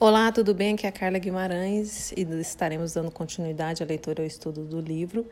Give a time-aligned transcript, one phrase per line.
[0.00, 0.74] Olá, tudo bem?
[0.74, 5.26] Aqui é a Carla Guimarães e estaremos dando continuidade à leitura ao estudo do livro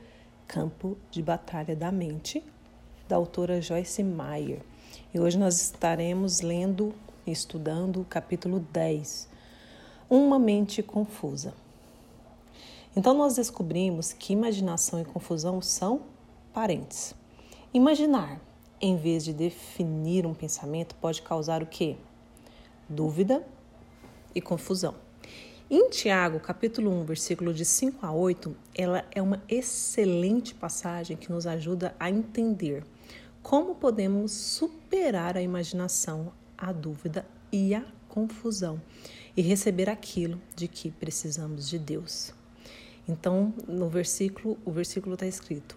[0.44, 2.42] Campo de Batalha da Mente,
[3.08, 4.60] da autora Joyce Meyer.
[5.14, 6.92] E hoje nós estaremos lendo
[7.24, 9.28] e estudando o capítulo 10,
[10.10, 11.54] Uma Mente Confusa.
[12.96, 16.00] Então nós descobrimos que imaginação e confusão são
[16.52, 17.14] parentes.
[17.72, 18.40] Imaginar,
[18.80, 21.96] em vez de definir um pensamento, pode causar o quê?
[22.88, 23.46] Dúvida
[24.36, 24.94] e confusão.
[25.68, 31.32] Em Tiago, capítulo 1, versículo de 5 a 8, ela é uma excelente passagem que
[31.32, 32.84] nos ajuda a entender
[33.42, 38.80] como podemos superar a imaginação, a dúvida e a confusão
[39.36, 42.32] e receber aquilo de que precisamos de Deus.
[43.08, 45.76] Então, no versículo, o versículo está escrito: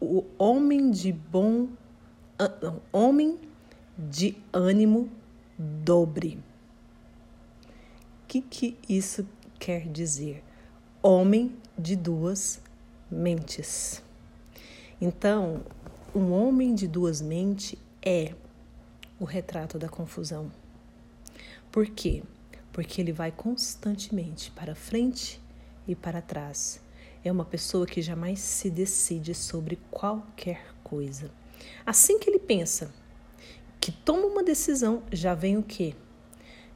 [0.00, 1.68] O homem de bom,
[2.92, 3.38] homem
[3.98, 5.10] de ânimo
[5.58, 6.38] dobre
[8.28, 9.26] que, que isso
[9.58, 10.44] quer dizer?
[11.02, 12.60] Homem de duas
[13.10, 14.02] mentes.
[15.00, 15.62] Então,
[16.14, 18.34] um homem de duas mentes é
[19.18, 20.52] o retrato da confusão.
[21.72, 22.22] Por quê?
[22.70, 25.40] Porque ele vai constantemente para frente
[25.86, 26.80] e para trás.
[27.24, 31.30] É uma pessoa que jamais se decide sobre qualquer coisa.
[31.84, 32.92] Assim que ele pensa
[33.80, 35.94] que toma uma decisão, já vem o quê?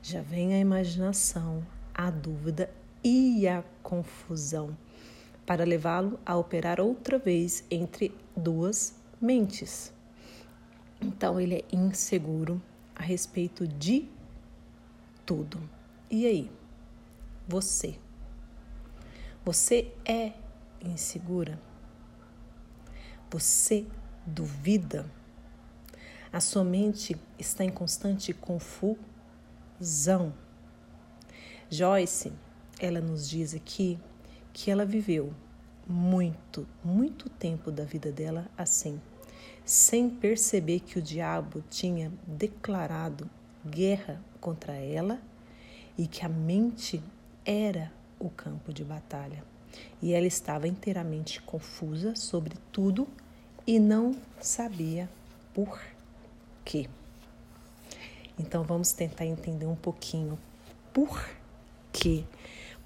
[0.03, 1.65] Já vem a imaginação,
[1.95, 2.69] a dúvida
[3.05, 4.77] e a confusão
[5.47, 9.93] para levá-lo a operar outra vez entre duas mentes.
[11.01, 12.61] Então ele é inseguro
[12.97, 14.09] a respeito de
[15.25, 15.61] tudo.
[16.11, 16.51] E aí?
[17.47, 17.97] Você?
[19.45, 20.33] Você é
[20.81, 21.61] insegura?
[23.31, 23.87] Você
[24.27, 25.07] duvida?
[26.33, 29.12] A sua mente está em constante confusão
[29.83, 30.33] razão.
[31.69, 32.33] Joyce,
[32.79, 33.99] ela nos diz aqui
[34.53, 35.35] que ela viveu
[35.89, 39.01] muito, muito tempo da vida dela assim,
[39.65, 43.29] sem perceber que o diabo tinha declarado
[43.67, 45.21] guerra contra ela
[45.99, 47.03] e que a mente
[47.45, 49.43] era o campo de batalha.
[50.01, 53.09] E ela estava inteiramente confusa sobre tudo
[53.67, 55.11] e não sabia
[55.53, 55.81] por
[56.65, 56.89] quê.
[58.39, 60.39] Então vamos tentar entender um pouquinho
[60.93, 61.25] por
[61.93, 62.25] quê?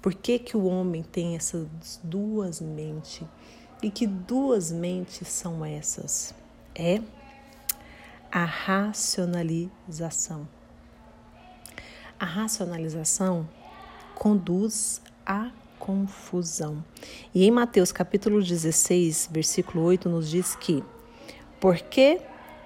[0.01, 3.27] Por que, que o homem tem essas duas mentes?
[3.81, 6.33] E que duas mentes são essas?
[6.73, 7.01] É
[8.31, 10.47] a racionalização.
[12.19, 13.47] A racionalização
[14.15, 16.83] conduz à confusão.
[17.33, 20.83] E em Mateus capítulo 16, versículo 8, nos diz que:
[21.59, 22.21] Porque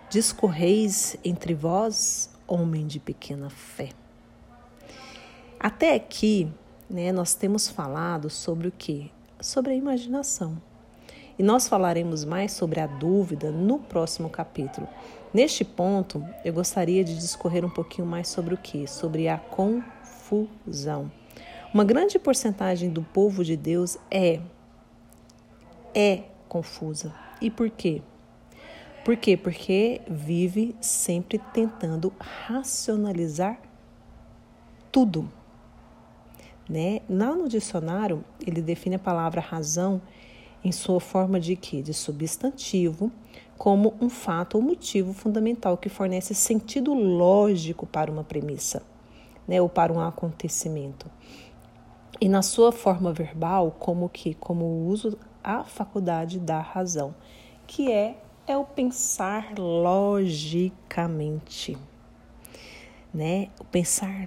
[0.10, 3.90] discorreis entre vós homem de pequena fé.
[5.60, 6.52] Até aqui,
[6.90, 9.12] né, nós temos falado sobre o que?
[9.40, 10.58] Sobre a imaginação.
[11.38, 14.88] E nós falaremos mais sobre a dúvida no próximo capítulo.
[15.34, 18.86] Neste ponto, eu gostaria de discorrer um pouquinho mais sobre o que?
[18.86, 21.12] Sobre a confusão.
[21.74, 24.42] Uma grande porcentagem do povo de Deus é
[25.96, 27.14] é confusa.
[27.40, 28.02] E por quê?
[29.04, 29.36] Por quê?
[29.36, 33.60] Porque vive sempre tentando racionalizar
[34.92, 35.28] tudo.
[36.70, 37.02] Né?
[37.10, 40.00] Lá no dicionário, ele define a palavra razão
[40.64, 41.82] em sua forma de quê?
[41.82, 43.12] De substantivo,
[43.58, 48.84] como um fato ou motivo fundamental que fornece sentido lógico para uma premissa,
[49.48, 49.60] né?
[49.60, 51.10] ou para um acontecimento.
[52.20, 54.36] E na sua forma verbal, como que?
[54.36, 57.16] Como o uso a faculdade da razão,
[57.66, 58.18] que é
[58.48, 61.78] é o pensar logicamente.
[63.14, 63.50] Né?
[63.60, 64.26] O pensar,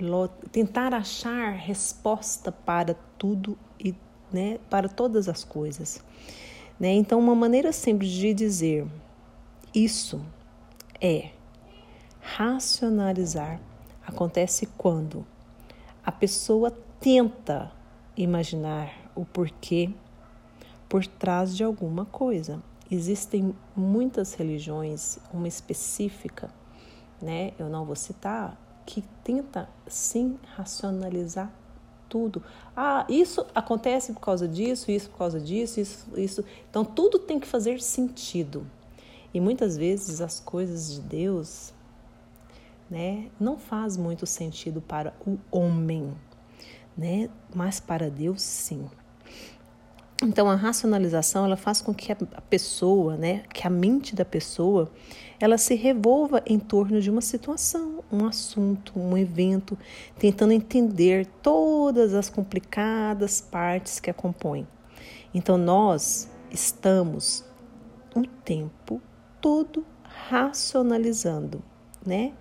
[0.53, 3.95] tentar achar resposta para tudo e
[4.33, 6.05] né, para todas as coisas.
[6.79, 6.93] Né?
[6.93, 8.87] Então, uma maneira simples de dizer
[9.75, 10.21] isso
[11.01, 11.31] é
[12.21, 13.59] racionalizar.
[14.07, 15.27] Acontece quando
[16.05, 16.71] a pessoa
[17.01, 17.73] tenta
[18.17, 19.91] imaginar o porquê
[20.89, 22.63] por trás de alguma coisa.
[22.95, 26.49] Existem muitas religiões, uma específica,
[27.21, 27.53] né?
[27.59, 28.57] Eu não vou citar,
[28.87, 31.53] que tenta sim racionalizar
[32.09, 32.41] tudo.
[32.77, 36.45] Ah, isso acontece por causa disso, isso por causa disso, isso, isso.
[36.71, 38.65] Então tudo tem que fazer sentido.
[39.33, 41.75] E muitas vezes as coisas de Deus,
[42.89, 46.15] né, não faz muito sentido para o homem,
[46.97, 47.29] né?
[47.53, 48.89] Mas para Deus sim.
[50.25, 52.17] Então a racionalização ela faz com que a
[52.49, 54.91] pessoa, né, que a mente da pessoa,
[55.39, 59.77] ela se revolva em torno de uma situação, um assunto, um evento,
[60.19, 64.67] tentando entender todas as complicadas partes que a compõem.
[65.35, 67.45] Então nós estamos
[68.17, 69.03] o tempo
[69.43, 71.63] todo racionalizando,
[72.05, 72.33] né?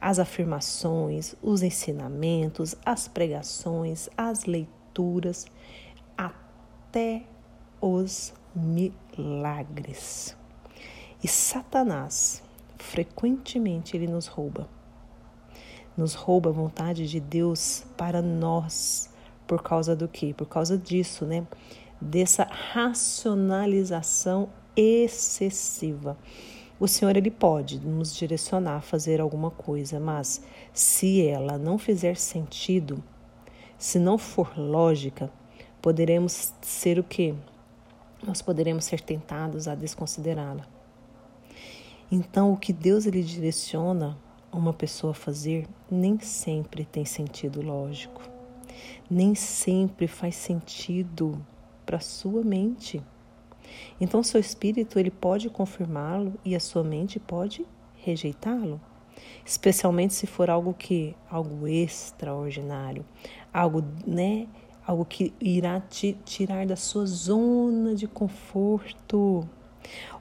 [0.00, 5.46] As afirmações, os ensinamentos, as pregações, as leituras,
[6.90, 7.22] até
[7.80, 10.36] os milagres.
[11.22, 12.42] E Satanás,
[12.78, 14.68] frequentemente, ele nos rouba.
[15.96, 19.08] Nos rouba a vontade de Deus para nós.
[19.46, 20.34] Por causa do quê?
[20.36, 21.46] Por causa disso, né?
[22.00, 26.18] Dessa racionalização excessiva.
[26.80, 30.42] O Senhor ele pode nos direcionar a fazer alguma coisa, mas
[30.72, 33.00] se ela não fizer sentido,
[33.78, 35.30] se não for lógica,
[35.80, 37.34] poderemos ser o quê?
[38.22, 40.66] Nós poderemos ser tentados a desconsiderá-la.
[42.12, 44.18] Então, o que Deus ele direciona
[44.52, 48.20] uma pessoa a fazer nem sempre tem sentido lógico.
[49.08, 51.40] Nem sempre faz sentido
[51.86, 53.02] para sua mente.
[54.00, 57.64] Então, seu espírito ele pode confirmá-lo e a sua mente pode
[57.96, 58.80] rejeitá-lo,
[59.44, 63.04] especialmente se for algo que algo extraordinário,
[63.52, 64.46] algo, né,
[64.90, 69.48] algo que irá te tirar da sua zona de conforto,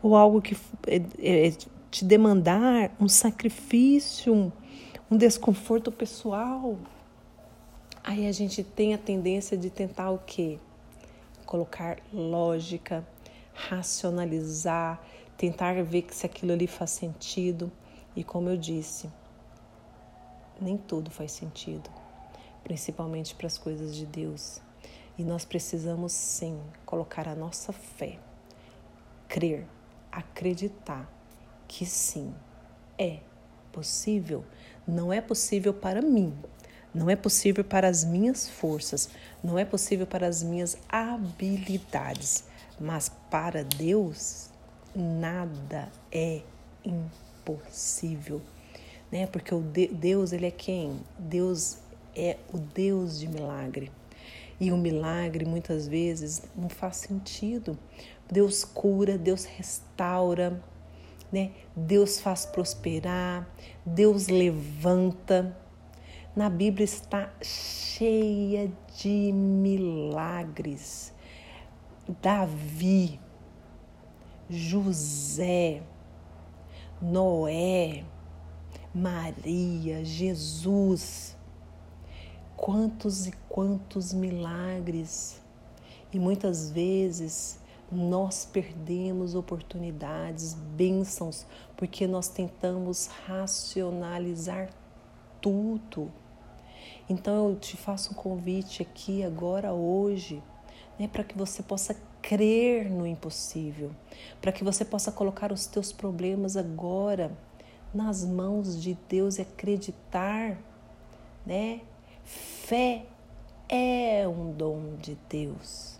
[0.01, 0.55] ou algo que
[0.85, 1.51] é, é,
[1.89, 4.51] te demandar um sacrifício, um,
[5.09, 6.77] um desconforto pessoal.
[8.03, 10.59] Aí a gente tem a tendência de tentar o quê?
[11.47, 13.03] Colocar lógica,
[13.51, 15.01] racionalizar,
[15.35, 17.71] tentar ver se aquilo ali faz sentido.
[18.15, 19.09] E como eu disse,
[20.61, 21.89] nem tudo faz sentido,
[22.69, 24.61] principalmente para as coisas de Deus.
[25.17, 28.19] E nós precisamos sim colocar a nossa fé,
[29.27, 29.65] crer,
[30.11, 31.11] acreditar
[31.67, 32.31] que sim,
[32.95, 33.21] é
[33.71, 34.45] possível.
[34.87, 36.31] Não é possível para mim,
[36.93, 39.09] não é possível para as minhas forças,
[39.43, 42.43] não é possível para as minhas habilidades,
[42.79, 44.51] mas para Deus
[44.95, 46.43] nada é
[46.85, 48.39] impossível,
[49.11, 49.25] né?
[49.25, 50.99] Porque o Deus ele é quem?
[51.17, 53.91] Deus é o Deus de milagre.
[54.59, 57.77] E o milagre muitas vezes não faz sentido.
[58.31, 60.61] Deus cura, Deus restaura,
[61.31, 61.51] né?
[61.75, 63.47] Deus faz prosperar,
[63.85, 65.55] Deus levanta.
[66.35, 71.13] Na Bíblia está cheia de milagres.
[72.21, 73.19] Davi,
[74.49, 75.83] José,
[77.01, 78.03] Noé,
[78.93, 81.37] Maria, Jesus.
[82.61, 85.41] Quantos e quantos milagres.
[86.11, 87.57] E muitas vezes
[87.89, 91.45] nós perdemos oportunidades, bênçãos,
[91.77, 94.69] porque nós tentamos racionalizar
[95.41, 96.11] tudo.
[97.09, 100.43] Então eu te faço um convite aqui agora, hoje,
[100.99, 103.91] né, para que você possa crer no impossível,
[104.41, 107.31] para que você possa colocar os teus problemas agora
[107.93, 110.57] nas mãos de Deus e acreditar,
[111.45, 111.81] né?
[112.29, 113.07] Fé
[113.67, 115.97] é um dom de Deus.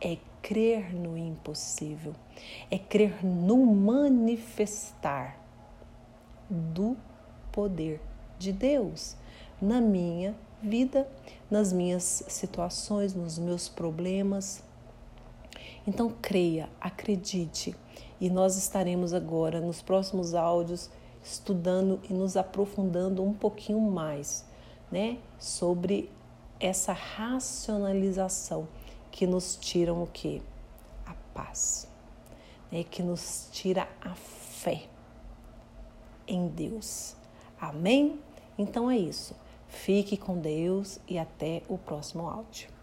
[0.00, 2.14] É crer no impossível,
[2.70, 5.38] é crer no manifestar
[6.48, 6.96] do
[7.52, 8.00] poder
[8.38, 9.14] de Deus
[9.60, 11.06] na minha vida,
[11.50, 14.62] nas minhas situações, nos meus problemas.
[15.86, 17.76] Então creia, acredite,
[18.18, 20.88] e nós estaremos agora nos próximos áudios
[21.22, 24.47] estudando e nos aprofundando um pouquinho mais,
[24.90, 26.10] né, sobre
[26.60, 28.68] essa racionalização
[29.10, 30.42] que nos tiram o que?
[31.06, 31.88] A paz,
[32.70, 32.84] né?
[32.84, 34.84] que nos tira a fé
[36.26, 37.16] em Deus.
[37.60, 38.20] Amém?
[38.56, 39.34] Então é isso.
[39.68, 42.77] Fique com Deus e até o próximo áudio.